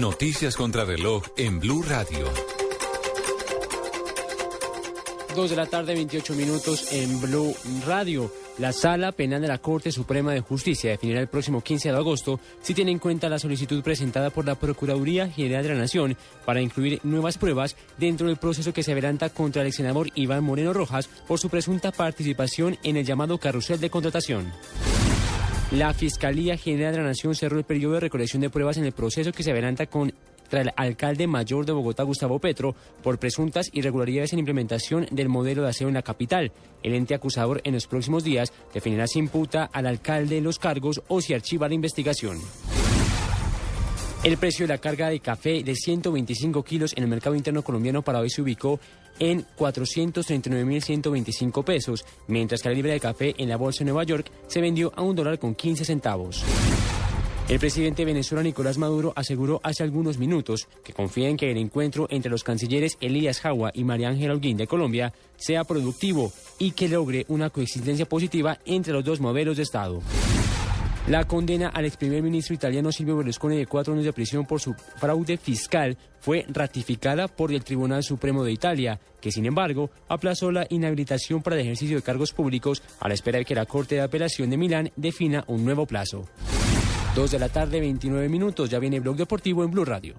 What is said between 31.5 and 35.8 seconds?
de Bogotá, Gustavo Petro, por presuntas irregularidades en implementación del modelo de